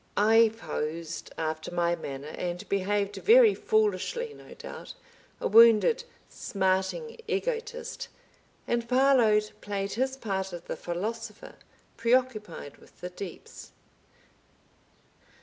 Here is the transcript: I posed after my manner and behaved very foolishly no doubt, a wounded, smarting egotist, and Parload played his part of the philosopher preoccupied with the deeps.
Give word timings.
I 0.17 0.51
posed 0.57 1.31
after 1.37 1.69
my 1.71 1.95
manner 1.95 2.29
and 2.29 2.67
behaved 2.67 3.17
very 3.17 3.53
foolishly 3.53 4.33
no 4.33 4.55
doubt, 4.55 4.95
a 5.39 5.47
wounded, 5.47 6.05
smarting 6.27 7.19
egotist, 7.27 8.07
and 8.67 8.89
Parload 8.89 9.51
played 9.61 9.91
his 9.93 10.17
part 10.17 10.53
of 10.53 10.65
the 10.65 10.75
philosopher 10.75 11.53
preoccupied 11.97 12.77
with 12.77 12.99
the 13.01 13.11
deeps. 13.11 13.73